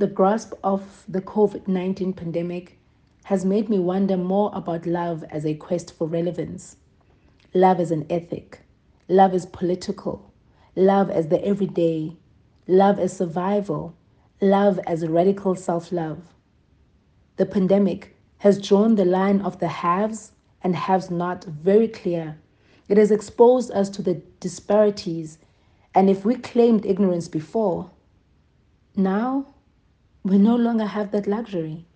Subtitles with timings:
[0.00, 2.78] The grasp of the COVID 19 pandemic
[3.24, 6.78] has made me wonder more about love as a quest for relevance.
[7.52, 8.62] Love as an ethic.
[9.08, 10.32] Love as political.
[10.74, 12.16] Love as the everyday.
[12.66, 13.94] Love as survival.
[14.40, 16.32] Love as radical self love.
[17.36, 20.32] The pandemic has drawn the line of the haves
[20.62, 22.38] and haves not very clear.
[22.88, 25.36] It has exposed us to the disparities,
[25.94, 27.90] and if we claimed ignorance before,
[28.96, 29.44] now
[30.24, 31.86] we no longer have that luxury.